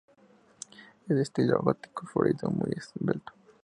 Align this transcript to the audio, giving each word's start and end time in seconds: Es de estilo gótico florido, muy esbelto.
Es 1.07 1.15
de 1.15 1.21
estilo 1.21 1.59
gótico 1.59 2.07
florido, 2.07 2.49
muy 2.49 2.71
esbelto. 2.75 3.33